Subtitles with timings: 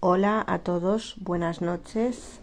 [0.00, 2.38] Hola a todos, buenas noches.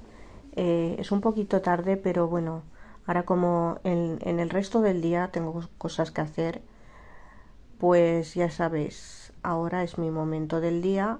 [0.58, 2.64] Eh, es un poquito tarde, pero bueno,
[3.08, 6.62] ahora como en, el resto del día tengo cosas que hacer,
[7.80, 11.20] pues ya sabéis, ahora es mi momento del día.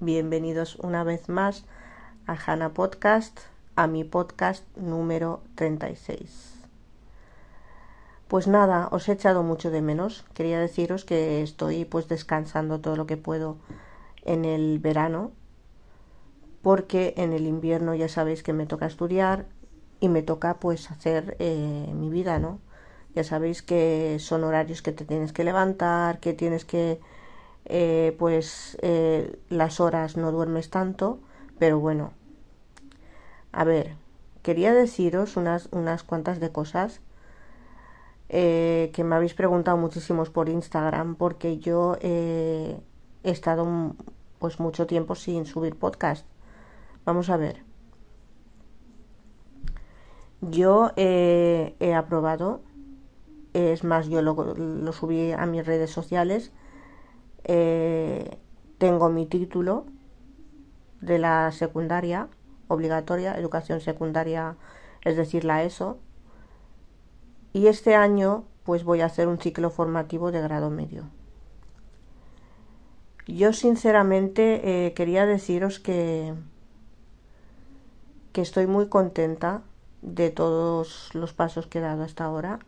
[0.00, 1.64] Bienvenidos una vez más
[2.26, 3.38] a Hana Podcast,
[3.76, 6.66] a mi podcast número 36.
[8.26, 10.24] Pues nada, os he echado mucho de menos.
[10.34, 13.56] Quería deciros que estoy pues descansando todo lo que puedo
[14.24, 15.30] en el verano
[16.62, 19.46] porque en el invierno ya sabéis que me toca estudiar
[20.00, 22.60] y me toca pues hacer eh, mi vida, ¿no?
[23.14, 27.00] Ya sabéis que son horarios que te tienes que levantar, que tienes que,
[27.64, 31.18] eh, pues eh, las horas no duermes tanto,
[31.58, 32.12] pero bueno.
[33.52, 33.94] A ver,
[34.42, 37.00] quería deciros unas, unas cuantas de cosas
[38.28, 42.76] que me habéis preguntado muchísimos por Instagram porque yo he
[43.22, 43.94] estado
[44.40, 46.26] pues mucho tiempo sin subir podcast
[47.06, 47.62] Vamos a ver.
[50.42, 52.60] Yo eh, he aprobado,
[53.54, 56.52] es más, yo lo, subí a mis redes sociales.
[57.44, 58.36] Eh,
[58.78, 59.86] tengo mi título
[61.00, 62.28] de la secundaria
[62.68, 64.56] obligatoria, educación secundaria,
[65.04, 65.98] es decir, la ESO.
[67.52, 71.04] Y este año, pues voy a hacer un ciclo formativo de grado medio.
[73.28, 76.34] Yo sinceramente eh, quería deciros que
[78.36, 79.62] que estoy muy contenta
[80.02, 82.58] de todos los pasos que he dado hasta ahora,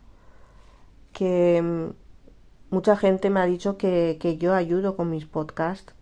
[1.13, 5.93] que mm, mucha gente me ha dicho que, yo ayudo con mis podcasts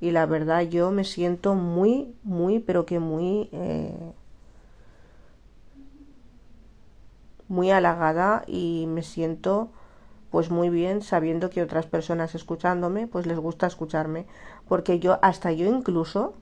[0.00, 4.12] y la verdad yo me siento muy, muy, pero que muy, eh,
[7.48, 9.70] muy halagada y me siento
[10.30, 14.26] pues muy bien sabiendo que otras personas escuchándome pues les gusta escucharme
[14.68, 16.34] porque yo hasta yo incluso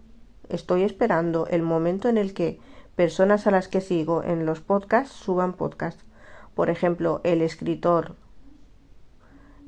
[0.51, 2.61] estoy esperando el momento en el que
[2.97, 6.05] personas a las que sigo en los podcasts suban podcasts.
[6.55, 8.15] Por ejemplo, el escritor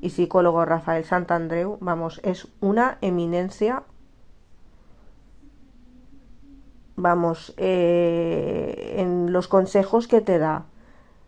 [0.01, 3.83] y psicólogo Rafael Santandreu, vamos, es una eminencia.
[6.95, 10.65] Vamos, eh, en los consejos que te da.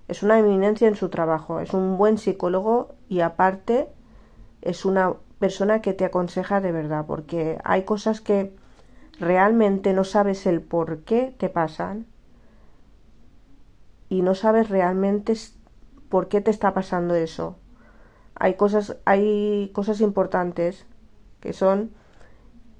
[0.07, 3.89] Es una eminencia en su trabajo, es un buen psicólogo y aparte
[4.61, 8.55] es una persona que te aconseja de verdad, porque hay cosas que
[9.19, 12.05] realmente no sabes el por qué te pasan
[14.07, 15.33] y no sabes realmente
[16.09, 17.57] por qué te está pasando eso.
[18.35, 20.85] Hay cosas, hay cosas importantes
[21.41, 21.91] que son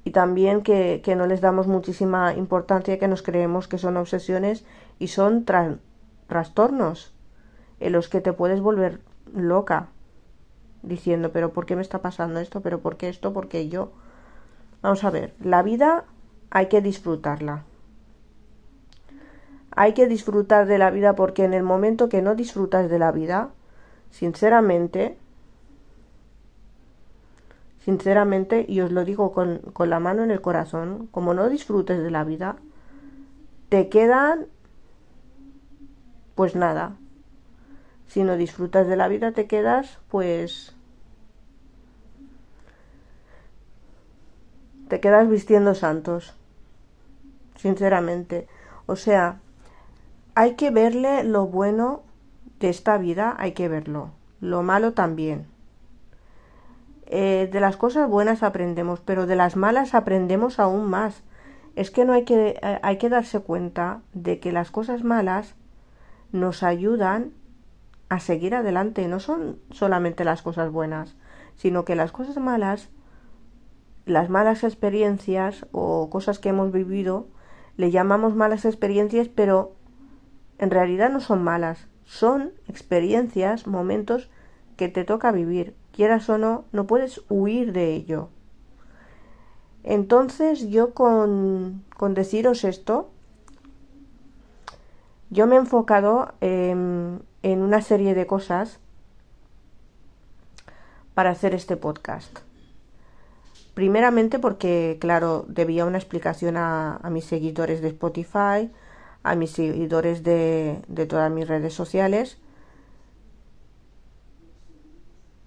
[0.04, 4.66] y también que, que no les damos muchísima importancia, que nos creemos que son obsesiones
[4.98, 5.46] y son
[6.28, 7.14] trastornos
[7.80, 9.02] en los que te puedes volver
[9.34, 9.90] loca
[10.82, 12.62] diciendo, pero ¿por qué me está pasando esto?
[12.62, 13.34] ¿Pero por qué esto?
[13.34, 13.92] ¿Por qué yo?
[14.82, 16.06] Vamos a ver, la vida
[16.52, 17.64] hay que disfrutarla.
[19.72, 23.12] Hay que disfrutar de la vida porque en el momento que no disfrutas de la
[23.12, 23.52] vida,
[24.10, 25.18] sinceramente,
[27.86, 32.02] sinceramente, y os lo digo con, con la mano en el corazón, como no disfrutes
[32.02, 32.58] de la vida,
[33.70, 34.48] te quedan,
[36.36, 36.96] pues nada.
[38.08, 40.76] Si no disfrutas de la vida, te quedas, pues
[44.88, 46.39] te quedas vistiendo santos
[47.60, 48.48] sinceramente.
[48.86, 49.40] O sea,
[50.34, 52.04] hay que verle lo bueno
[52.60, 54.12] de esta vida, hay que verlo.
[54.40, 55.48] Lo malo también.
[57.06, 61.24] Eh, de las cosas buenas aprendemos, pero de las malas aprendemos aún más.
[61.76, 65.56] Es que no hay que, eh, hay que darse cuenta de que las cosas malas
[66.32, 67.34] nos ayudan
[68.08, 69.08] a seguir adelante.
[69.08, 71.18] No son solamente las cosas buenas,
[71.56, 72.90] sino que las cosas malas,
[74.06, 77.28] las malas experiencias o cosas que hemos vivido,
[77.80, 79.72] le llamamos malas experiencias, pero
[80.58, 84.30] en realidad no son malas, son experiencias, momentos
[84.76, 88.28] que te toca vivir, quieras o no, no puedes huir de ello.
[89.86, 93.12] Entonces yo con, con deciros esto,
[95.30, 98.82] yo me he enfocado en, en una serie de cosas
[101.14, 102.40] para hacer este podcast.
[103.80, 108.70] Primeramente porque, claro, debía una explicación a, mis seguidores de Spotify,
[109.24, 112.38] a mis seguidores de, todas mis redes sociales.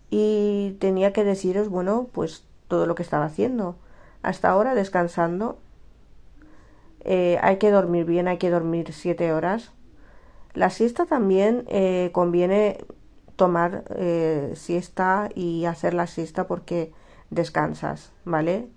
[0.09, 3.77] Y tenía que deciros, bueno, pues todo lo que estaba haciendo.
[4.23, 5.59] Hasta ahora descansando.
[7.01, 9.73] Eh, hay que dormir bien, hay que dormir siete horas.
[10.55, 12.79] La siesta también eh, conviene
[13.37, 16.93] tomar eh, siesta y hacer la siesta porque
[17.33, 18.69] descansas, ¿vale?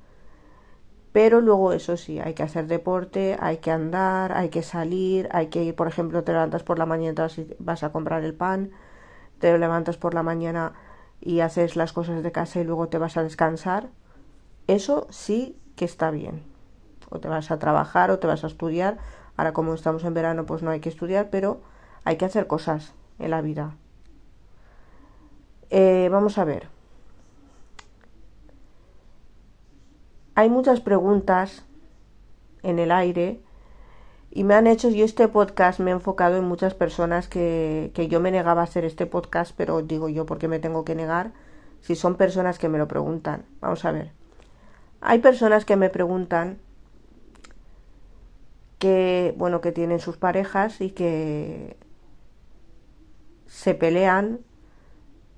[1.12, 5.48] Pero luego eso sí, hay que hacer deporte, hay que andar, hay que salir, hay
[5.48, 8.72] que ir, por ejemplo, te levantas por la mañana y vas a comprar el pan,
[9.40, 10.74] te levantas por la mañana
[11.22, 13.90] y haces las cosas de casa y luego te vas a descansar.
[14.68, 16.44] Eso sí que está bien.
[17.10, 18.98] O te vas a trabajar o te vas a estudiar.
[19.38, 21.62] Ahora como estamos en verano pues no hay que estudiar, pero
[22.04, 23.76] hay que hacer cosas en la vida.
[25.70, 26.75] Eh, vamos a ver.
[30.36, 31.66] Hay muchas preguntas
[32.62, 33.42] en el aire
[34.32, 38.10] y me han hecho, yo este podcast me he enfocado en muchas personas que, que
[38.10, 40.94] yo me negaba a hacer este podcast, pero digo yo, ¿por qué me tengo que
[40.94, 41.32] negar?
[41.80, 43.46] Si son personas que me lo preguntan.
[43.62, 44.12] Vamos a ver.
[45.00, 46.58] Hay personas que me preguntan
[48.78, 51.78] que, bueno, que tienen sus parejas y que
[53.48, 54.40] se pelean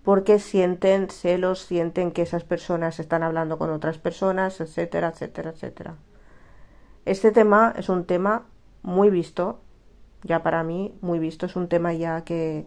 [0.08, 5.96] porque sienten celos, sienten que esas personas están hablando con otras personas, etcétera, etcétera, etcétera.
[7.04, 8.46] Este tema es un tema
[8.84, 9.60] muy visto,
[10.24, 12.66] ya para mí, muy visto, es un tema ya que,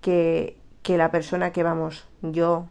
[0.00, 2.66] que, que la persona que vamos, yo,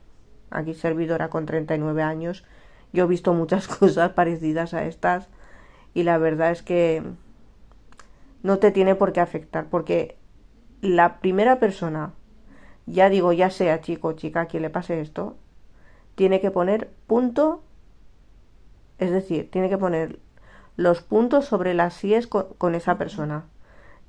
[0.50, 2.44] aquí servidora con 39 años,
[2.92, 5.30] yo he visto muchas cosas parecidas a estas
[5.94, 7.02] y la verdad es que
[8.44, 10.18] no te tiene por qué afectar, porque
[10.82, 12.12] la primera persona
[12.86, 15.36] ya digo, ya sea chico o chica quien le pase esto,
[16.16, 17.64] tiene que poner punto,
[18.98, 20.20] es decir, tiene que poner
[20.78, 23.46] los puntos sobre las síes con, esa persona,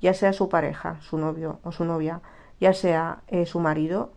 [0.01, 2.21] ya sea su pareja, su novio o su novia,
[2.59, 4.11] ya sea eh, su marido,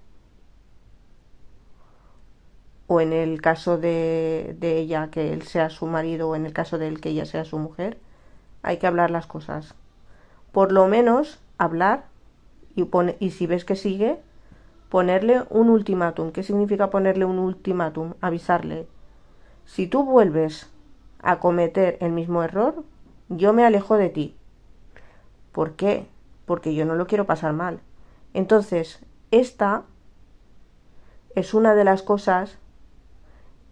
[2.86, 6.52] o en el caso de, de ella que él sea su marido, o en el
[6.52, 7.98] caso de él que ella sea su mujer,
[8.62, 9.74] hay que hablar las cosas.
[10.52, 12.06] Por lo menos hablar
[12.74, 14.20] y, pone, y si ves que sigue,
[14.90, 16.32] Ponerle un ultimátum.
[16.32, 18.14] ¿Qué significa ponerle un ultimátum?
[18.20, 18.86] Avisarle.
[19.64, 20.68] Si tú vuelves
[21.22, 22.84] a cometer el mismo error,
[23.28, 24.36] yo me alejo de ti.
[25.52, 26.06] ¿Por qué?
[26.44, 27.80] Porque yo no lo quiero pasar mal.
[28.34, 29.00] Entonces,
[29.30, 29.84] esta
[31.36, 32.58] es una de las cosas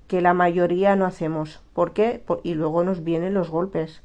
[0.06, 1.60] que la mayoría no hacemos.
[1.72, 2.24] ¿Por qué?
[2.44, 4.02] y luego nos vienen los golpes.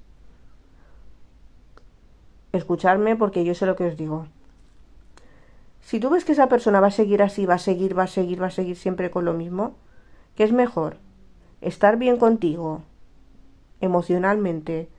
[2.51, 4.27] Escucharme porque yo sé lo que os digo.
[5.83, 8.07] Si tú ves que esa persona va a seguir así, va a seguir, va a
[8.07, 9.75] seguir, va a seguir siempre con lo mismo,
[10.35, 10.97] ¿qué es mejor?
[11.59, 12.81] Estar bien contigo
[13.81, 14.89] emocionalmente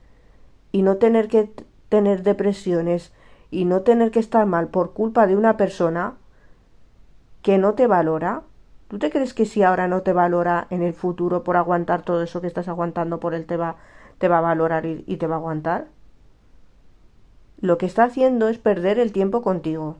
[0.71, 1.49] y no tener que
[1.89, 3.11] tener depresiones
[3.49, 6.17] y no tener que estar mal por culpa de una persona
[7.41, 8.43] que no te valora.
[8.87, 12.21] ¿Tú te crees que si ahora no te valora en el futuro por aguantar todo
[12.21, 13.77] eso que estás aguantando por él te va,
[14.19, 15.87] te va a valorar y, y te va a aguantar?
[17.59, 19.97] Lo que está haciendo es perder el tiempo contigo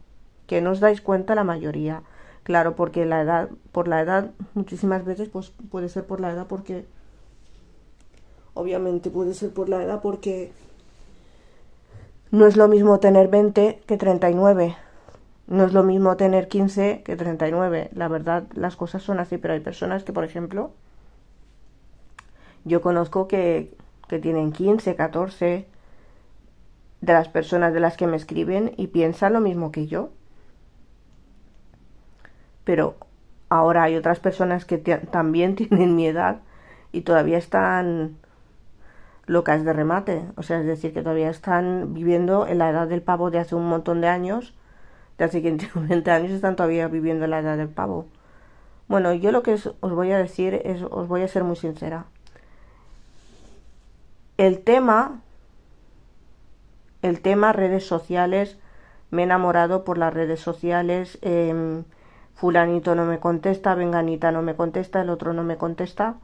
[0.48, 2.04] que no os dais cuenta la mayoría.
[2.44, 6.46] Claro, porque la edad, por la edad, muchísimas veces, pues puede ser por la edad
[6.48, 6.86] porque,
[8.54, 10.52] obviamente puede ser por la edad porque
[12.32, 14.76] no es lo mismo tener 20 que 39.
[15.48, 17.90] No es lo mismo tener 15 que 39.
[17.94, 20.72] La verdad, las cosas son así, pero hay personas que, por ejemplo,
[22.64, 23.76] yo conozco que,
[24.08, 25.66] que tienen 15, 14
[27.02, 30.10] de las personas de las que me escriben y piensan lo mismo que yo
[32.66, 32.96] pero
[33.48, 36.42] ahora hay otras personas que también tienen mi edad
[36.92, 38.18] y todavía están
[39.28, 43.02] locas de remate, o sea, es decir, que todavía están viviendo en la edad del
[43.02, 44.54] pavo de hace un montón de años,
[45.18, 48.06] de hace 20 años están todavía viviendo en la edad del pavo.
[48.88, 52.06] Bueno, yo lo que os voy a decir es, os voy a ser muy sincera.
[54.38, 55.22] El tema,
[57.02, 58.58] el tema redes sociales,
[59.10, 61.84] me he enamorado por las redes sociales, eh,
[62.36, 66.16] fulanito no me contesta, venganita no me contesta, el otro no me contesta.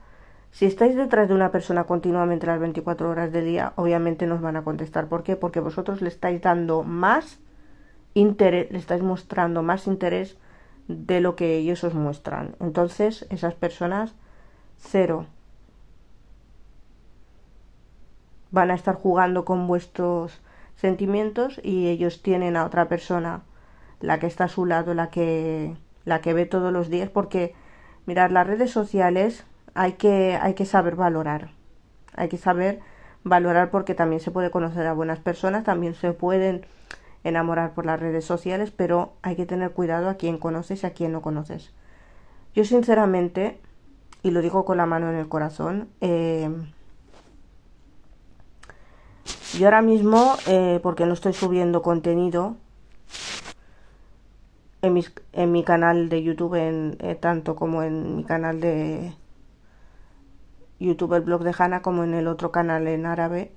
[0.51, 4.58] Si estáis detrás de una persona continuamente las 24 horas del día, obviamente nos van
[4.58, 5.08] a contestar.
[5.08, 5.38] ¿Por qué?
[5.38, 7.39] Porque vosotros le estáis dando más
[8.13, 10.38] interés, le estáis mostrando más interés
[10.89, 12.56] de lo que ellos os muestran.
[12.60, 14.13] Entonces, esas personas,
[14.77, 15.25] cero.
[18.51, 20.41] Van a estar jugando con vuestros
[20.75, 23.44] sentimientos y ellos tienen a otra persona,
[24.01, 27.53] la que está a su lado, la que la que ve todos los días, porque
[28.05, 31.51] mirar las redes sociales hay que, hay que saber valorar,
[32.15, 32.79] hay que saber
[33.24, 36.65] valorar porque también se puede conocer a buenas personas, también se pueden
[37.24, 40.93] enamorar por las redes sociales, pero hay que tener cuidado a quién conoces y a
[40.93, 41.72] quién no conoces.
[42.55, 43.60] Yo sinceramente,
[44.24, 46.50] y lo digo con la mano en el corazón, eh,
[49.58, 52.55] yo ahora mismo, eh, porque no estoy subiendo contenido,
[54.82, 59.14] en, mis, en mi canal de YouTube, en, eh, tanto como en mi canal de
[60.80, 63.52] YouTube el blog de Hanna como en el otro canal en árabe.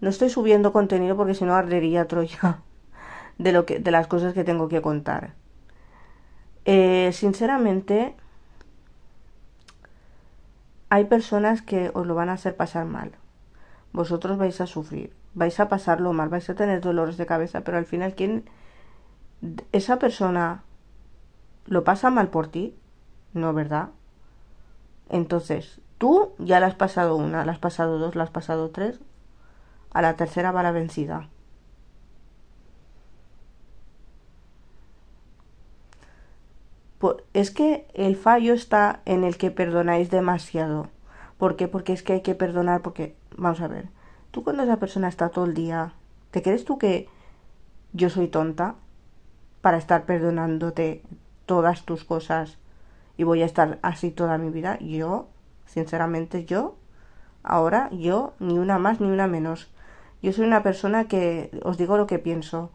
[0.00, 2.60] No estoy subiendo contenido porque si no ardería Troya
[3.38, 5.34] de lo que de las cosas que tengo que contar.
[6.66, 8.14] Eh, sinceramente,
[10.90, 13.12] hay personas que os lo van a hacer pasar mal.
[13.92, 17.78] Vosotros vais a sufrir, vais a pasarlo mal, vais a tener dolores de cabeza, pero
[17.78, 18.44] al final, ¿quién?
[19.72, 20.62] Esa persona
[21.66, 22.76] lo pasa mal por ti,
[23.32, 23.90] ¿no, verdad?
[25.08, 29.00] Entonces, tú ya la has pasado una, la has pasado dos, la has pasado tres,
[29.92, 31.28] a la tercera va la vencida.
[37.32, 40.88] es que el fallo está en el que perdonáis demasiado.
[41.38, 41.68] ¿Por qué?
[41.68, 43.88] Porque es que hay que perdonar, porque, vamos a ver,
[44.30, 45.94] tú cuando esa persona está todo el día,
[46.30, 47.08] ¿te crees tú que
[47.92, 48.74] yo soy tonta
[49.60, 51.02] para estar perdonándote
[51.46, 52.58] todas tus cosas
[53.16, 54.78] y voy a estar así toda mi vida?
[54.80, 55.28] Yo,
[55.66, 56.76] sinceramente, yo,
[57.42, 59.70] ahora, yo, ni una más ni una menos.
[60.22, 62.70] Yo soy una persona que, os digo lo que pienso,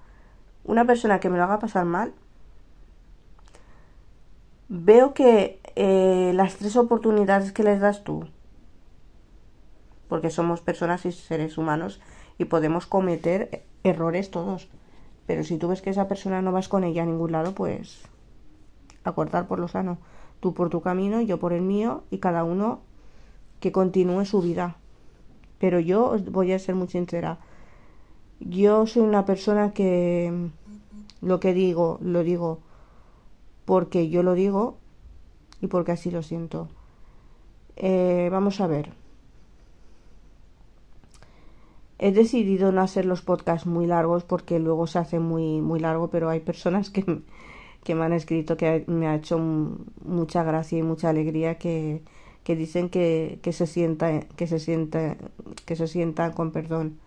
[0.63, 2.13] una persona que me lo haga pasar mal,
[4.67, 8.27] veo que eh, las tres oportunidades que les das tú,
[10.07, 12.01] porque somos personas y seres humanos
[12.37, 14.67] y podemos cometer errores todos,
[15.25, 18.03] pero si tú ves que esa persona no vas con ella a ningún lado, pues
[19.03, 19.97] a cortar por lo sano,
[20.39, 22.79] tú por tu camino, yo por el mío y cada uno
[23.59, 24.77] que continúe su vida.
[25.59, 27.39] Pero yo os voy a ser muy sincera,
[28.39, 30.49] yo soy una persona que
[31.21, 32.59] lo que digo, lo digo
[33.65, 34.77] porque yo lo digo
[35.61, 36.69] y porque así lo siento.
[37.75, 38.91] Eh, vamos a ver.
[41.99, 46.09] He decidido no hacer los podcasts muy largos porque luego se hace muy, muy largo,
[46.09, 47.21] pero hay personas que,
[47.83, 49.39] que me han escrito que me ha hecho
[50.03, 52.03] mucha gracia y mucha alegría que,
[52.43, 55.17] que dicen que, que se sienta, que se sienta,
[55.65, 56.99] que se sientan con perdón,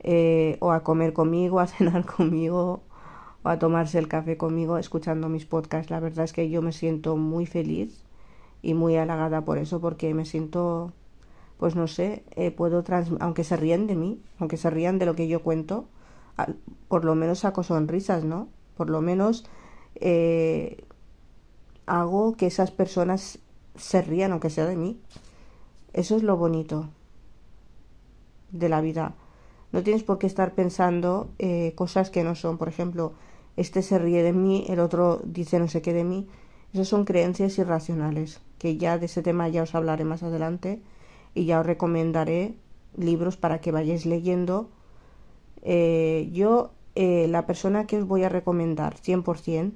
[0.00, 2.82] eh, o a comer conmigo, a cenar conmigo,
[3.44, 5.90] o a tomarse el café conmigo escuchando mis podcasts.
[5.90, 8.04] La verdad es que yo me siento muy feliz
[8.62, 10.92] y muy halagada por eso, porque me siento,
[11.62, 15.06] pues no sé, eh, puedo, trans aunque se ríen de mí, aunque se rían de
[15.06, 15.86] lo que yo cuento,
[16.88, 18.48] por lo menos saco sonrisas, ¿no?
[18.76, 19.44] Por lo menos
[19.94, 20.82] eh,
[21.86, 23.38] hago que esas personas
[23.76, 24.98] se rían, aunque sea de mí.
[25.92, 26.88] Eso es lo bonito
[28.50, 29.14] de la vida.
[29.70, 32.58] No tienes por qué estar pensando eh, cosas que no son.
[32.58, 33.12] Por ejemplo,
[33.56, 36.26] este se ríe de mí, el otro dice no sé qué de mí.
[36.72, 40.82] Esas son creencias irracionales, que ya de ese tema ya os hablaré más adelante
[41.34, 42.54] y ya os recomendaré
[42.96, 44.68] libros para que vayáis leyendo.
[45.62, 49.72] Eh, yo, eh, la persona que os voy a recomendar 100%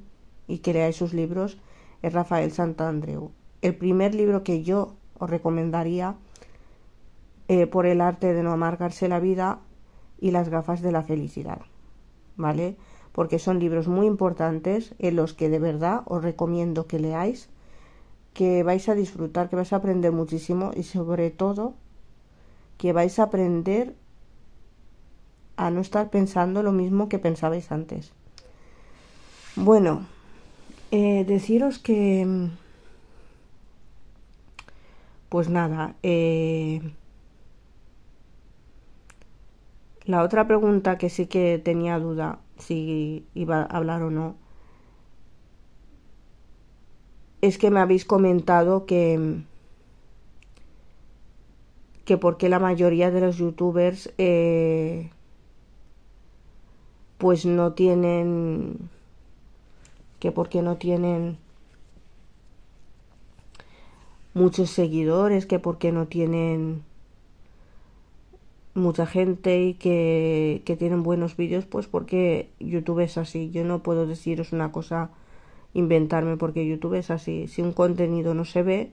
[0.49, 1.59] y que leáis sus libros
[2.03, 3.31] es Rafael Santandreu.
[3.63, 6.17] El primer libro que yo os recomendaría
[7.49, 9.61] eh, por el arte de no amargarse la vida
[10.21, 11.61] y las gafas de la felicidad.
[12.37, 12.77] ¿Vale?
[13.17, 17.49] porque son libros muy importantes en los que de verdad os recomiendo que leáis,
[18.37, 21.73] que vais a disfrutar, que vais a aprender muchísimo y sobre todo
[22.77, 23.97] que vais a aprender
[25.57, 28.13] a no estar pensando lo mismo que pensabais antes.
[29.57, 30.05] Bueno,
[30.91, 32.51] eh, deciros que...
[35.31, 36.83] Pues nada, eh,
[40.05, 44.37] la otra pregunta que sí que tenía duda si iba a hablar o no,
[47.47, 49.43] es que me habéis comentado que
[52.05, 55.11] que porque la mayoría de los youtubers eh,
[57.19, 58.91] pues no tienen
[60.21, 61.39] que porque no tienen
[64.35, 66.85] muchos seguidores que porque no tienen
[68.77, 73.51] mucha gente y que, que tienen buenos vídeos, pues porque YouTube es así.
[73.51, 75.11] Yo no puedo deciros una cosa,
[75.75, 77.49] inventarme, porque YouTube es así.
[77.49, 78.93] Si un contenido no se ve,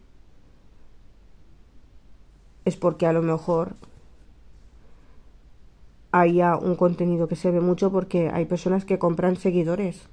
[2.65, 3.75] es porque a lo mejor
[6.11, 10.07] haya un contenido que se ve mucho porque hay personas que compran seguidores.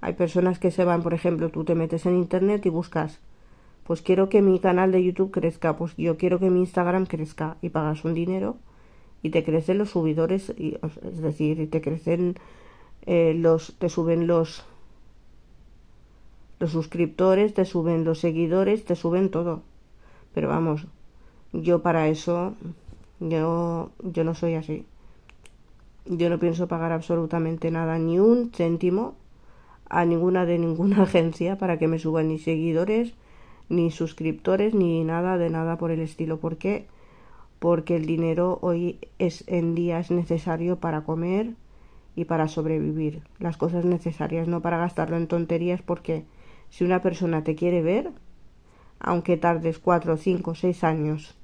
[0.00, 3.20] Hay personas que se van, por ejemplo, tú te metes en internet y buscas
[3.84, 7.56] pues quiero que mi canal de YouTube crezca, pues yo quiero que mi Instagram crezca
[7.60, 8.56] y pagas un dinero
[9.22, 12.34] y te crecen los subidores, y, es decir, te crecen
[13.06, 14.64] eh, los, te suben los
[16.58, 19.62] los suscriptores, te suben los seguidores, te suben todo.
[20.32, 20.86] Pero vamos,
[21.52, 22.54] yo para eso,
[23.20, 24.84] yo, yo no soy así.
[26.06, 29.14] Yo no pienso pagar absolutamente nada, ni un céntimo
[29.88, 33.14] a ninguna de ninguna agencia para que me suban ni seguidores,
[33.68, 36.38] ni suscriptores, ni nada de nada por el estilo.
[36.38, 36.86] ¿Por qué?
[37.58, 41.54] Porque el dinero hoy es en día es necesario para comer
[42.16, 43.22] y para sobrevivir.
[43.38, 46.24] Las cosas necesarias, no para gastarlo en tonterías, porque
[46.74, 48.10] si una persona te quiere ver,
[48.98, 51.36] aunque tardes cuatro, cinco, seis años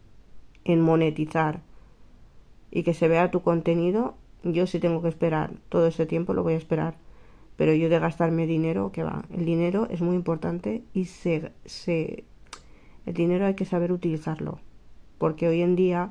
[0.65, 1.61] en monetizar
[2.73, 6.43] y que se vea tu contenido, yo si tengo que esperar todo ese tiempo lo
[6.43, 6.97] voy a esperar.
[7.57, 12.25] Pero yo de gastarme dinero, que va, el dinero es muy importante y se, se,
[13.07, 14.59] el dinero hay que saber utilizarlo.
[15.19, 16.11] Porque hoy en día,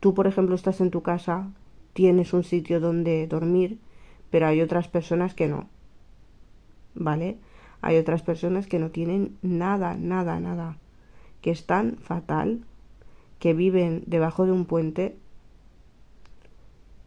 [0.00, 1.52] tú por ejemplo estás en tu casa,
[1.92, 3.78] tienes un sitio donde dormir,
[4.30, 5.68] pero hay otras personas que no.
[6.96, 7.38] ¿Vale?
[7.86, 10.78] Hay otras personas que no tienen nada, nada, nada.
[11.42, 12.64] Que están fatal,
[13.38, 15.18] que viven debajo de un puente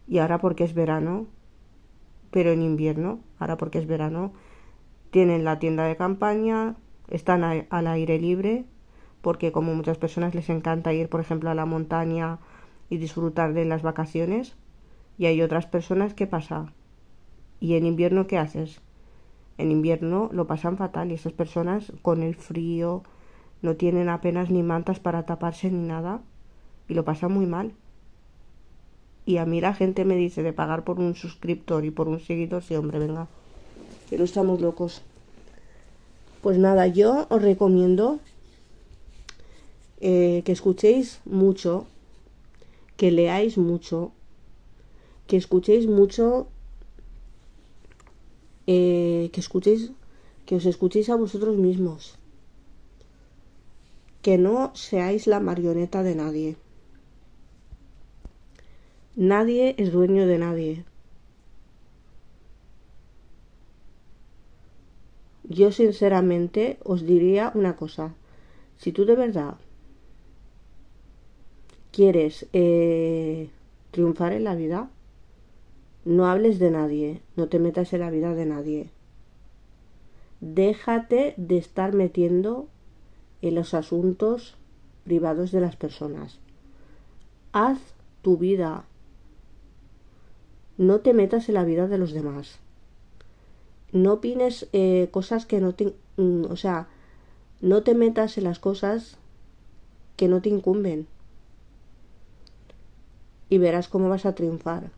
[0.06, 1.26] y ahora porque es verano,
[2.30, 4.32] pero en invierno, ahora porque es verano,
[5.10, 6.76] tienen la tienda de campaña,
[7.08, 8.64] están al aire libre,
[9.20, 12.38] porque como muchas personas les encanta ir, por ejemplo, a la montaña
[12.88, 14.54] y disfrutar de las vacaciones,
[15.18, 16.72] y hay otras personas que pasa.
[17.58, 18.80] ¿Y en invierno qué haces?
[19.58, 23.02] En invierno lo pasan fatal y esas personas con el frío
[23.60, 26.22] no tienen apenas ni mantas para taparse ni nada
[26.88, 27.72] y lo pasan muy mal.
[29.26, 32.20] Y a mí la gente me dice de pagar por un suscriptor y por un
[32.20, 33.26] seguidor, sí, hombre, venga,
[34.08, 35.02] que no estamos locos.
[36.40, 38.20] Pues nada, yo os recomiendo
[40.00, 41.86] eh, que escuchéis mucho,
[42.96, 44.12] que leáis mucho,
[45.26, 46.46] que escuchéis mucho,
[48.70, 49.92] eh, que escuchéis,
[50.44, 52.20] que os escuchéis a vosotros mismos,
[54.20, 56.50] que no seáis la marioneta de nadie.
[59.16, 60.84] Nadie es dueño de nadie.
[65.48, 68.14] Yo sinceramente os diría una cosa.
[68.76, 69.56] Si tú de verdad
[71.90, 73.48] quieres eh,
[73.92, 74.90] triunfar en la vida,
[76.04, 78.90] no hables de nadie, no te metas en la vida de nadie.
[80.40, 82.68] Déjate de estar metiendo
[83.42, 84.56] en los asuntos
[85.04, 86.38] privados de las personas.
[87.52, 87.78] Haz
[88.22, 88.84] tu vida,
[90.76, 92.58] no te metas en la vida de los demás.
[93.92, 95.94] No opines eh, cosas que no te...
[96.16, 96.88] Mm, o sea,
[97.60, 99.16] no te metas en las cosas
[100.16, 101.06] que no te incumben.
[103.48, 104.90] Y verás cómo vas a triunfar.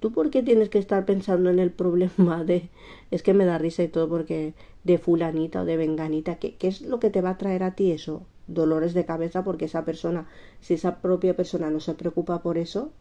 [0.00, 2.68] ¿Tú por qué tienes que estar pensando en el problema de...
[3.10, 4.54] Es que me da risa y todo porque
[4.84, 7.74] de fulanita o de venganita, ¿qué, ¿qué es lo que te va a traer a
[7.74, 8.22] ti eso?
[8.46, 10.28] Dolores de cabeza porque esa persona,
[10.60, 12.92] si esa propia persona no se preocupa por eso,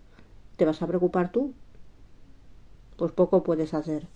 [0.58, 1.54] ¿Te vas a preocupar tú?
[2.98, 4.08] Pues poco puedes hacer.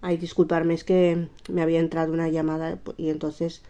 [0.00, 3.62] Ay, disculparme, es que me había entrado una llamada y entonces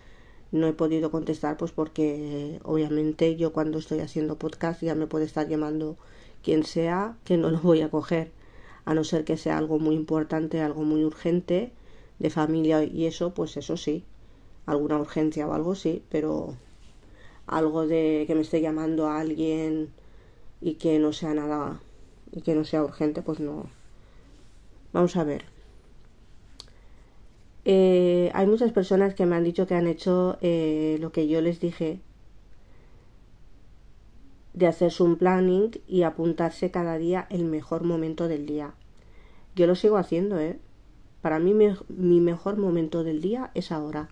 [0.52, 5.24] no he podido contestar, pues porque obviamente yo cuando estoy haciendo podcast ya me puede
[5.24, 5.96] estar llamando
[6.46, 8.30] quien sea, que no lo voy a coger,
[8.84, 11.72] a no ser que sea algo muy importante, algo muy urgente,
[12.20, 14.04] de familia y eso, pues eso sí,
[14.64, 16.54] alguna urgencia o algo sí, pero
[17.48, 19.90] algo de que me esté llamando a alguien
[20.60, 21.80] y que no sea nada
[22.30, 23.68] y que no sea urgente, pues no.
[24.92, 25.46] Vamos a ver.
[27.64, 31.40] Eh, hay muchas personas que me han dicho que han hecho eh, lo que yo
[31.40, 31.98] les dije
[34.56, 38.74] de hacerse un planning y apuntarse cada día el mejor momento del día.
[39.54, 40.58] Yo lo sigo haciendo, ¿eh?
[41.20, 44.08] Para mí mi mejor momento del día es ahora,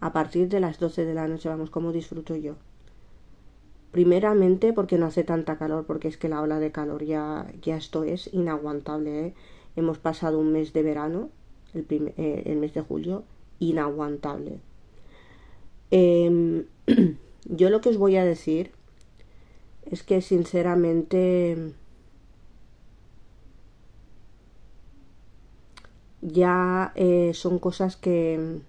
[0.00, 2.56] a partir de las 12 de la noche, vamos, como disfruto yo.
[3.92, 7.76] Primeramente porque no hace tanta calor, porque es que la ola de calor ya, ya
[7.76, 9.26] esto es inaguantable.
[9.26, 9.34] ¿eh?
[9.76, 11.30] Hemos pasado un mes de verano,
[11.74, 13.24] el, eh, mes de julio,
[13.60, 14.58] inaguantable.
[15.92, 16.64] Em,
[17.44, 18.72] yo lo que os voy a decir
[19.90, 21.74] es que sinceramente
[26.22, 28.60] ya eh, son cosas que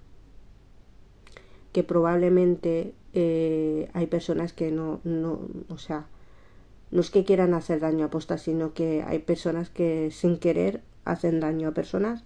[1.72, 6.08] que probablemente eh, hay personas que no, no, o sea,
[6.92, 10.82] no es que quieran hacer daño a posta, sino que hay personas que sin querer
[11.06, 12.24] hacen daño a personas,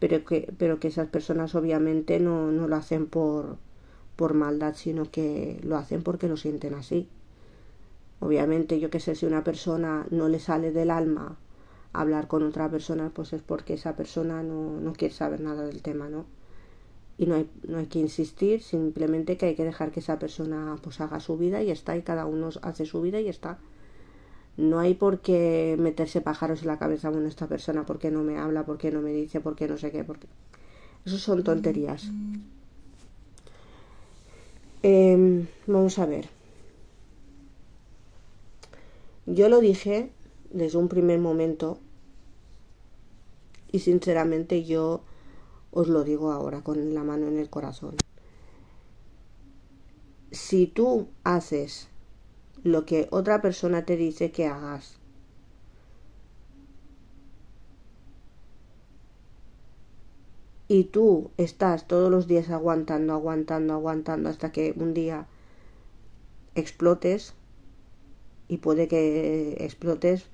[0.00, 3.58] pero que, pero que esas personas obviamente no, no lo hacen por,
[4.16, 7.08] por maldad, sino que lo hacen porque lo sienten así.
[8.20, 11.36] Obviamente, yo que sé, si una persona no le sale del alma
[11.92, 15.82] hablar con otra persona, pues es porque esa persona no, no quiere saber nada del
[15.82, 16.26] tema, ¿no?
[17.18, 20.76] y no hay, no hay que insistir, simplemente que hay que dejar que esa persona
[20.82, 23.58] pues haga su vida y está, y cada uno hace su vida y está.
[24.56, 28.22] No hay por qué meterse pájaros en la cabeza, bueno, esta persona, ¿por qué no
[28.22, 28.64] me habla?
[28.64, 29.40] ¿Por qué no me dice?
[29.40, 30.04] ¿Por qué no sé qué?
[30.04, 30.26] Porque
[31.04, 32.10] Eso son tonterías.
[34.82, 36.35] Em, vamos a ver.
[39.26, 40.12] Yo lo dije
[40.50, 41.78] desde un primer momento
[43.72, 45.02] y sinceramente yo
[45.72, 47.96] os lo digo ahora con la mano en el corazón.
[50.30, 51.88] Si tú haces
[52.62, 54.98] lo que otra persona te dice que hagas,
[60.68, 65.26] y tú estás todos los días aguantando, aguantando, aguantando hasta que un día
[66.54, 67.34] explotes
[68.48, 70.26] y puede que explotes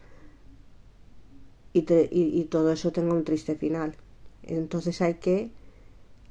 [1.73, 3.97] y, y, todo eso tenga un triste final.
[4.43, 5.51] Entonces hay que,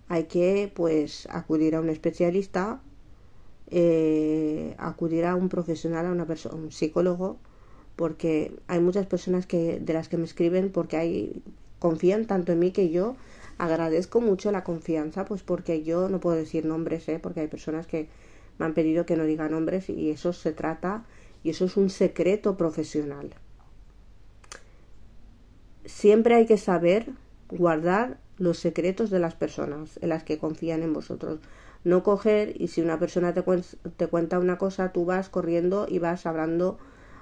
[0.07, 2.81] hay que pues acudir a un especialista,
[3.71, 7.39] eh, acudir a un profesional, a una persona, un psicólogo,
[7.95, 11.41] porque hay muchas personas que de las que me escriben porque hay
[11.79, 13.15] confían tanto en mí que yo
[13.57, 17.19] agradezco mucho la confianza, pues porque yo no puedo decir nombres, ¿eh?
[17.21, 18.07] porque hay personas que
[18.59, 21.05] me han pedido que no diga nombres y eso se trata
[21.43, 23.33] y eso es un secreto profesional.
[25.85, 27.11] Siempre hay que saber
[27.49, 31.39] guardar los secretos de las personas en las que confían en vosotros.
[31.83, 33.43] No coger y si una persona te,
[33.97, 36.77] te cuenta una cosa, tú vas corriendo y vas hablando,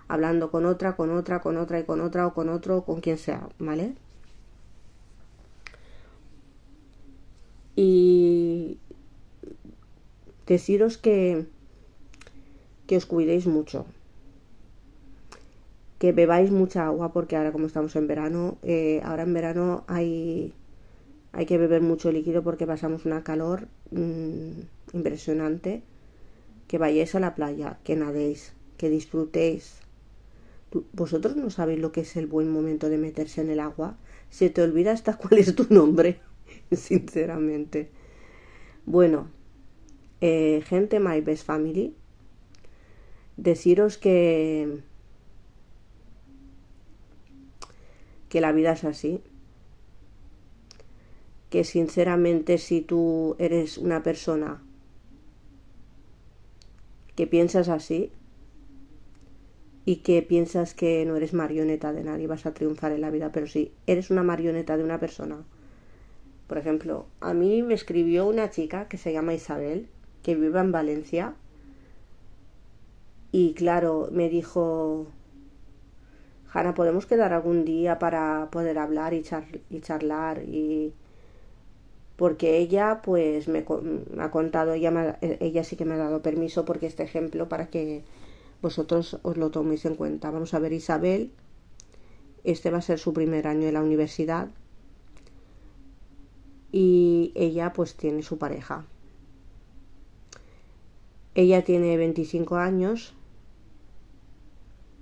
[0.07, 3.17] hablando con otra, con otra, con otra y con otra o con otro, con quien
[3.17, 3.95] sea, ¿vale?
[7.81, 8.77] y
[10.47, 11.45] deciros que,
[12.87, 13.85] que os cuidéis mucho,
[15.99, 20.53] que bebáis mucha agua porque ahora como estamos en verano, eh, ahora en verano hay,
[21.33, 24.61] hay que beber mucho líquido porque pasamos una calor mm,
[24.93, 25.83] impresionante,
[26.67, 29.79] que vayáis a la playa, que nadéis, que disfrutéis.
[30.93, 33.97] ¿Vosotros no sabéis lo que es el buen momento de meterse en el agua?
[34.29, 36.19] Se te olvida hasta cuál es tu nombre.
[36.71, 37.89] sinceramente.
[38.85, 39.27] Bueno,
[40.21, 41.93] eh, gente My Best Family,
[43.37, 44.81] deciros que
[48.29, 49.21] que la vida es así,
[51.49, 54.61] que sinceramente si tú eres una persona
[57.15, 58.11] que piensas así
[59.83, 63.31] y que piensas que no eres marioneta de nadie, vas a triunfar en la vida,
[63.31, 65.43] pero si eres una marioneta de una persona,
[66.47, 69.87] por ejemplo, a mí me escribió una chica que se llama Isabel,
[70.21, 71.35] que vive en Valencia,
[73.31, 75.07] y claro, me dijo,
[76.51, 79.21] Hanna, ¿podemos quedar algún día para poder hablar y,
[79.81, 80.43] charlar?
[80.43, 80.93] Y
[82.15, 83.65] porque ella, pues, me,
[84.19, 88.03] ha contado, ella, ella sí que me ha dado permiso porque este ejemplo para que
[88.61, 90.31] vosotros os lo toméis en cuenta.
[90.31, 91.31] Vamos a ver, Isabel,
[92.43, 94.49] este va a ser su primer año en la universidad
[96.71, 98.85] y ella pues tiene su pareja.
[101.35, 103.13] Ella tiene 25 años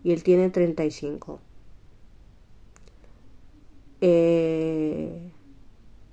[0.08, 1.42] y él tiene 35.
[4.00, 5.32] Eh,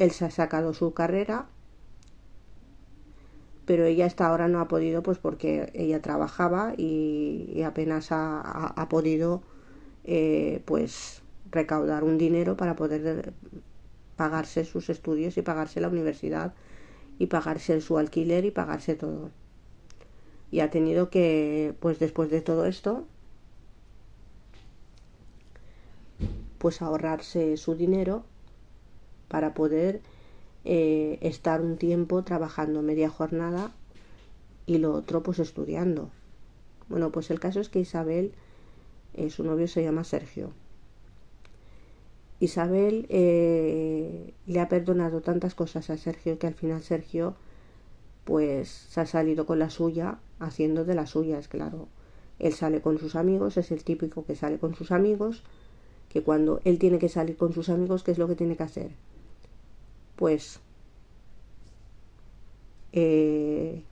[0.00, 1.46] él se ha sacado su carrera,
[3.66, 9.44] pero ella hasta ahora no ha podido, pues porque ella trabajaba y, apenas ha, podido,
[10.02, 13.33] eh, pues recaudar un dinero para poder
[14.16, 16.52] pagarse sus estudios y pagarse la universidad
[17.20, 19.30] y pagarse su alquiler y pagarse todo.
[20.50, 23.07] Y ha tenido que, pues después de todo esto,
[26.64, 28.24] pues ahorrarse su dinero
[29.29, 30.00] para poder
[30.64, 33.70] eh, estar un tiempo trabajando media jornada
[34.64, 36.09] y lo otro pues estudiando.
[36.88, 38.33] Bueno, pues el caso es que Isabel,
[39.12, 40.53] eh, su novio se llama Sergio.
[42.40, 47.35] Isabel eh, le ha perdonado tantas cosas a Sergio que al final Sergio
[48.24, 51.88] pues se ha salido con la suya haciendo de las suyas, claro.
[52.38, 55.42] Él sale con sus amigos, es el típico que sale con sus amigos,
[56.14, 58.62] que cuando él tiene que salir con sus amigos, ¿qué es lo que tiene que
[58.62, 58.92] hacer?
[60.14, 60.61] Pues
[62.92, 63.83] eh,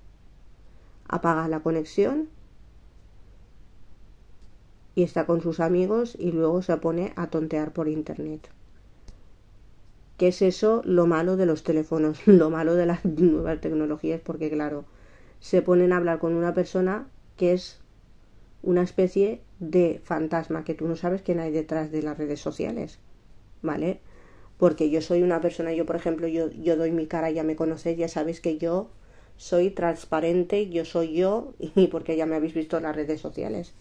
[1.08, 2.28] apaga la conexión
[4.94, 8.48] y está con sus amigos y luego se pone a tontear por internet.
[10.16, 10.82] ¿Qué es eso?
[10.84, 14.84] Lo malo de los teléfonos, lo malo de las nuevas tecnologías, porque claro,
[15.40, 17.81] se ponen a hablar con una persona que es
[18.62, 22.98] una especie de fantasma, que tú no sabes quién hay detrás de las redes sociales,
[23.62, 24.00] ¿vale?
[24.58, 27.56] Porque yo soy una persona, yo por ejemplo, yo, yo doy mi cara, ya me
[27.56, 28.90] conocéis, ya sabéis que yo
[29.36, 33.74] soy transparente, yo soy yo, y porque ya me habéis visto en las redes sociales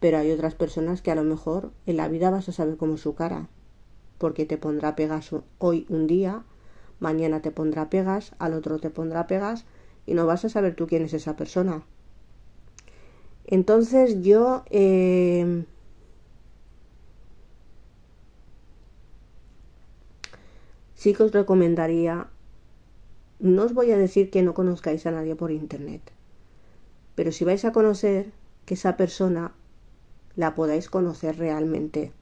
[0.00, 2.96] pero hay otras personas que a lo mejor en la vida vas a saber cómo
[2.96, 3.48] su cara,
[4.18, 6.44] porque te pondrá pegas hoy un día,
[7.00, 9.64] mañana te pondrá pegas, al otro te pondrá pegas
[10.06, 11.84] y no vas a saber tú quién es esa persona.
[13.46, 15.64] Entonces yo eh,
[20.94, 22.26] sí que os recomendaría,
[23.38, 26.02] no os voy a decir que no conozcáis a nadie por internet,
[27.14, 28.32] pero si vais a conocer
[28.64, 29.52] que esa persona
[30.34, 32.12] la podáis conocer realmente,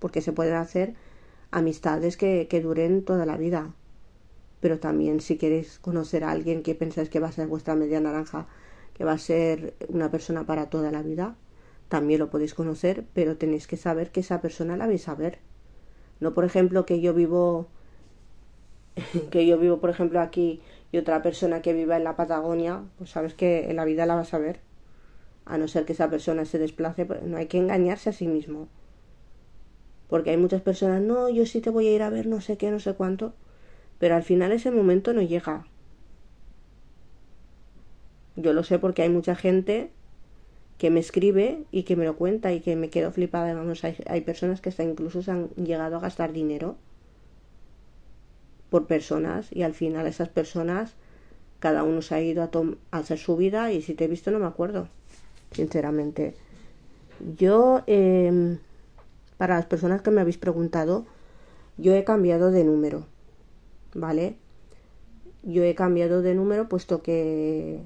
[0.00, 0.94] porque se pueden hacer
[1.50, 3.72] amistades que, que duren toda la vida.
[4.60, 8.00] Pero también si queréis conocer a alguien que pensáis que va a ser vuestra media
[8.00, 8.46] naranja,
[8.94, 11.36] que va a ser una persona para toda la vida,
[11.88, 15.38] también lo podéis conocer, pero tenéis que saber que esa persona la vais a ver.
[16.20, 17.68] No, por ejemplo, que yo vivo,
[19.30, 20.60] que yo vivo, por ejemplo, aquí
[20.92, 24.14] y otra persona que viva en la Patagonia, pues sabes que en la vida la
[24.14, 24.60] vas a ver.
[25.46, 28.28] A no ser que esa persona se desplace, pues no hay que engañarse a sí
[28.28, 28.68] mismo.
[30.08, 32.56] Porque hay muchas personas, no, yo sí te voy a ir a ver no sé
[32.56, 33.34] qué, no sé cuánto,
[33.98, 35.66] pero al final ese momento no llega.
[38.36, 39.90] Yo lo sé porque hay mucha gente
[40.78, 43.54] que me escribe y que me lo cuenta y que me quedo flipada.
[43.54, 46.76] Vamos, hay, hay personas que hasta incluso se han llegado a gastar dinero
[48.70, 50.94] por personas y al final esas personas
[51.60, 52.50] cada uno se ha ido a,
[52.90, 54.88] a hacer su vida y si te he visto no me acuerdo,
[55.52, 56.34] sinceramente.
[57.38, 58.58] Yo, eh,
[59.38, 61.06] para las personas que me habéis preguntado,
[61.76, 63.06] yo he cambiado de número,
[63.94, 64.36] ¿vale?
[65.42, 67.80] Yo he cambiado de número puesto que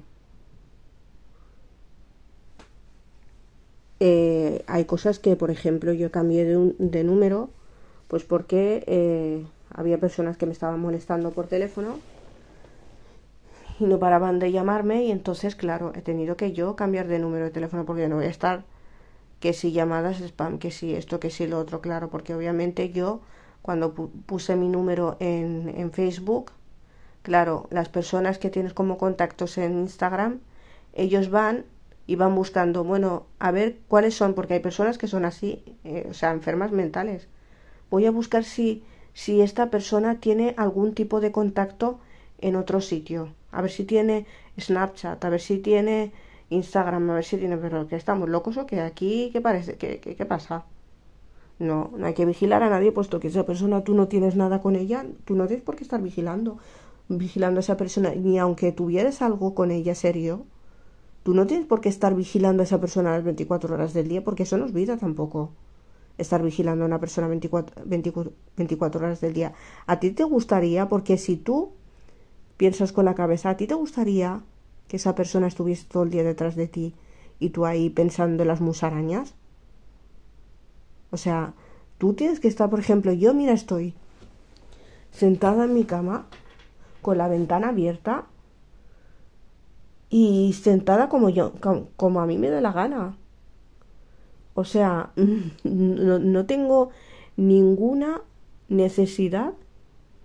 [3.99, 7.49] Eh, hay cosas que, por ejemplo, yo cambié de, de número,
[8.07, 11.99] pues porque eh, había personas que me estaban molestando por teléfono
[13.79, 17.45] y no paraban de llamarme y entonces, claro, he tenido que yo cambiar de número
[17.45, 18.63] de teléfono porque no voy a estar
[19.39, 23.21] que si llamadas spam, que si esto, que si lo otro, claro, porque obviamente yo
[23.61, 26.51] cuando puse mi número en, en Facebook,
[27.21, 30.39] claro, las personas que tienes como contactos en Instagram,
[30.93, 31.65] ellos van
[32.07, 36.07] y van buscando, bueno, a ver cuáles son, porque hay personas que son así, eh,
[36.09, 37.27] o sea, enfermas mentales.
[37.91, 41.99] Voy a buscar si, si esta persona tiene algún tipo de contacto
[42.39, 44.25] en otro sitio, a ver si tiene
[44.57, 46.13] Snapchat, a ver si tiene
[46.49, 49.75] Instagram, a ver si tiene, pero que estamos locos o que aquí, ¿qué parece?
[49.75, 50.63] ¿Qué, qué, qué pasa?
[51.59, 54.61] No, no hay que vigilar a nadie, puesto que esa persona tú no tienes nada
[54.61, 56.57] con ella, tú no tienes por qué estar vigilando,
[57.09, 60.45] vigilando a esa persona, ni aunque tuvieras algo con ella serio,
[61.27, 64.23] Tú no tienes por qué estar vigilando a esa persona las 24 horas del día,
[64.23, 65.51] porque eso no es vida tampoco.
[66.17, 67.83] Estar vigilando a una persona 24,
[68.55, 69.51] 24, horas del día.
[69.87, 71.73] A ti te gustaría, porque si tú
[72.55, 74.41] piensas con la cabeza, a ti te gustaría
[74.87, 76.93] que esa persona estuviese todo el día detrás de ti
[77.41, 79.33] y tú ahí pensando en las musarañas.
[81.11, 81.55] O sea,
[81.97, 83.95] tú tienes que estar, por ejemplo, yo mira estoy
[85.11, 86.25] sentada en mi cama
[87.01, 88.27] con la ventana abierta
[90.09, 91.53] y sentada como yo,
[91.95, 93.17] como, a mí me dé la gana.
[94.53, 95.11] O sea,
[95.63, 96.89] no, no tengo
[97.35, 98.21] ninguna
[98.69, 99.53] necesidad,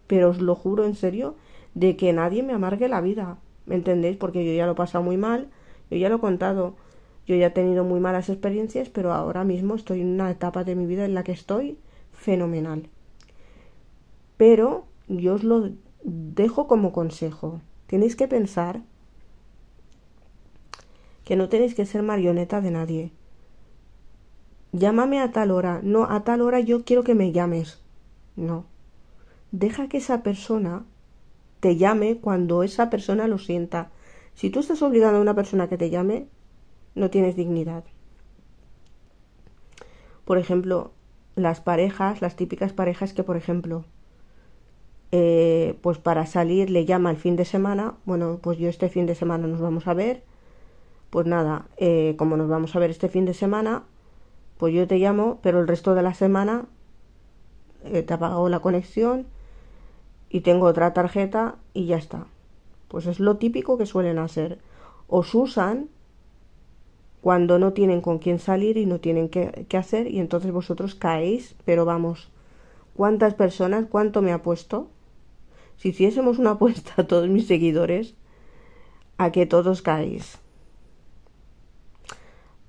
[0.07, 1.37] pero os lo juro en serio,
[1.75, 3.39] de que nadie me amargue la vida.
[3.67, 4.17] ¿Me entendéis?
[4.17, 5.49] Porque yo ya lo he pasado muy mal,
[5.91, 6.75] yo ya lo he contado,
[7.27, 10.75] yo ya he tenido muy malas experiencias, pero ahora mismo estoy en una etapa de
[10.75, 11.79] mi vida en la que estoy
[12.13, 12.89] fenomenal.
[14.37, 15.71] Pero yo os lo
[16.03, 17.61] dejo como consejo.
[17.87, 18.81] Tenéis que pensar
[21.25, 23.13] que no tenéis que ser marioneta de nadie.
[24.73, 25.81] Llámame a tal hora.
[25.83, 27.81] No, a tal hora yo quiero que me llames.
[28.37, 28.65] No.
[29.51, 30.85] Deja que esa persona
[31.61, 33.91] te llame cuando esa persona lo sienta.
[34.35, 36.27] Si tú estás obligando a una persona que te llame,
[36.95, 37.85] no tienes dignidad.
[40.25, 40.93] Por ejemplo,
[41.37, 43.85] las parejas, las típicas parejas que, por ejemplo,
[45.11, 49.05] eh, pues para salir le llama el fin de semana, bueno, pues yo este fin
[49.05, 50.25] de semana nos vamos a ver,
[51.13, 53.83] pues nada, eh, como nos vamos a ver este fin de semana,
[54.57, 56.65] pues yo te llamo, pero el resto de la semana
[57.85, 59.27] eh, te ha pagado la conexión
[60.31, 62.25] y tengo otra tarjeta y ya está.
[62.89, 64.59] Pues es lo típico que suelen hacer.
[65.07, 65.91] Os usan
[67.21, 71.57] cuando no tienen con quién salir y no tienen qué, hacer y entonces vosotros caéis,
[71.67, 72.31] pero vamos,
[72.97, 74.89] ¿cuántas personas, cuánto me ha puesto?
[75.77, 78.15] Si hiciésemos una apuesta a todos mis seguidores,
[79.19, 80.42] a que todos caéis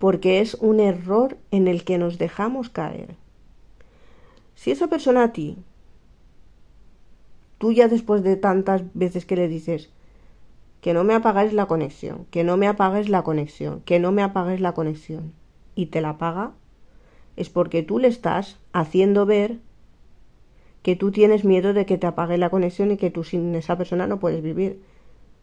[0.04, 3.16] porque es un error en el que nos dejamos caer.
[4.54, 5.58] Si esa persona a ti,
[7.58, 9.92] tú ya después de tantas veces que le dices
[10.82, 14.24] que no me apagáis la conexión, que no me apagues la conexión, que no me
[14.24, 15.32] apagues la conexión,
[15.74, 16.52] y te la apaga,
[17.38, 19.60] es porque tú le estás haciendo ver
[20.82, 23.78] que tú tienes miedo de que te apague la conexión y que tú sin esa
[23.78, 24.82] persona no puedes vivir.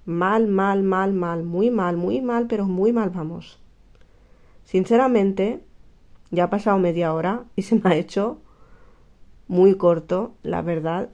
[0.05, 3.60] Mal, mal, mal, mal, muy mal, muy mal, pero muy mal vamos.
[4.65, 5.65] Sinceramente,
[6.31, 8.39] ya ha pasado media hora y se me ha hecho
[9.49, 11.11] muy corto, la verdad.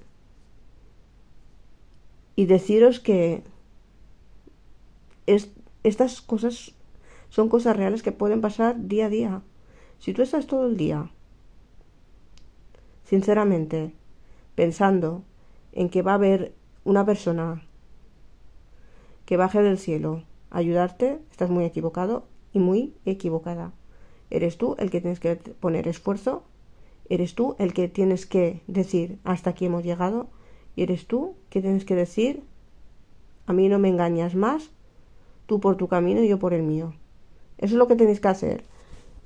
[2.34, 3.42] Y deciros que
[5.26, 5.50] es,
[5.84, 6.74] estas cosas
[7.30, 9.42] son cosas reales que pueden pasar día a día.
[9.98, 11.10] Si tú estás todo el día,
[13.04, 13.92] sinceramente,
[14.54, 15.22] pensando
[15.72, 16.54] en que va a haber
[16.84, 17.62] una persona
[19.24, 22.24] que baje del cielo a ayudarte, estás muy equivocado
[22.56, 23.72] y muy equivocada.
[24.30, 26.42] Eres tú el que tienes que poner esfuerzo,
[27.10, 30.28] eres tú el que tienes que decir hasta aquí hemos llegado
[30.74, 32.42] y eres tú que tienes que decir
[33.44, 34.70] a mí no me engañas más,
[35.44, 36.94] tú por tu camino y yo por el mío.
[37.58, 38.64] Eso es lo que tenéis que hacer.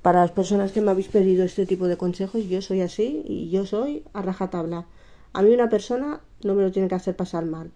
[0.01, 3.49] Para las personas que me habéis pedido este tipo de consejos, yo soy así y
[3.49, 4.87] yo soy a rajatabla.
[5.31, 7.71] A mí una persona no me lo tiene que hacer pasar mal.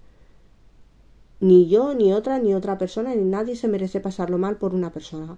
[1.45, 4.91] Ni yo, ni otra, ni otra persona, ni nadie se merece pasarlo mal por una
[4.91, 5.37] persona.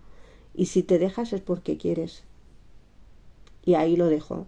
[0.56, 2.24] Y si te dejas es porque quieres.
[3.66, 4.48] Y ahí lo dejo.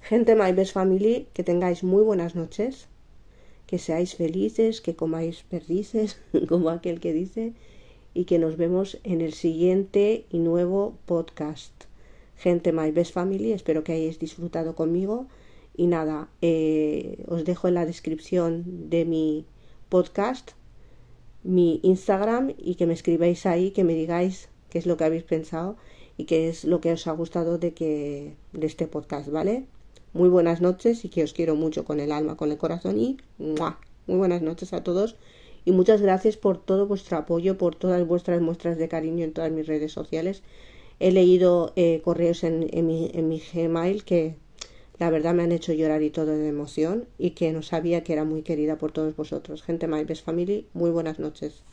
[0.00, 2.88] Gente My Best Family, que tengáis muy buenas noches,
[3.68, 6.18] que seáis felices, que comáis perdices,
[6.48, 7.52] como aquel que dice,
[8.12, 11.84] y que nos vemos en el siguiente y nuevo podcast.
[12.36, 15.28] Gente My Best Family, espero que hayáis disfrutado conmigo.
[15.76, 19.46] Y nada, eh, os dejo en la descripción de mi
[19.88, 20.54] podcast
[21.44, 25.24] mi Instagram y que me escribáis ahí, que me digáis qué es lo que habéis
[25.24, 25.76] pensado
[26.16, 29.64] y qué es lo que os ha gustado de que de este podcast, ¿vale?
[30.12, 33.16] Muy buenas noches y que os quiero mucho con el alma, con el corazón y
[33.38, 35.16] muy buenas noches a todos
[35.64, 39.52] y muchas gracias por todo vuestro apoyo, por todas vuestras muestras de cariño en todas
[39.52, 40.42] mis redes sociales.
[41.00, 44.36] He leído eh, correos en, en, mi, en mi Gmail que
[45.02, 48.12] la verdad me han hecho llorar y todo de emoción y que no sabía que
[48.12, 49.64] era muy querida por todos vosotros.
[49.64, 51.64] Gente My Best Family, muy buenas noches.